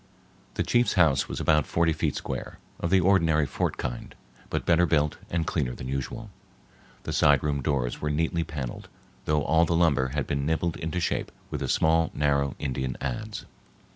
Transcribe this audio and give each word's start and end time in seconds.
The 0.55 0.63
chief's 0.63 0.93
house 0.93 1.27
was 1.29 1.39
about 1.39 1.67
forty 1.67 1.93
feet 1.93 2.15
square, 2.15 2.57
of 2.79 2.89
the 2.89 2.99
ordinary 2.99 3.45
fort 3.45 3.77
kind, 3.77 4.15
but 4.49 4.65
better 4.65 4.87
built 4.87 5.17
and 5.29 5.45
cleaner 5.45 5.75
than 5.75 5.87
usual. 5.87 6.31
The 7.03 7.13
side 7.13 7.43
room 7.43 7.61
doors 7.61 8.01
were 8.01 8.09
neatly 8.09 8.43
paneled, 8.43 8.89
though 9.25 9.43
all 9.43 9.63
the 9.65 9.75
lumber 9.75 10.07
had 10.15 10.25
been 10.25 10.43
nibbled 10.43 10.77
into 10.77 10.99
shape 10.99 11.31
with 11.51 11.61
a 11.61 11.67
small 11.69 12.09
narrow 12.15 12.55
Indian 12.57 12.97
adze. 12.99 13.45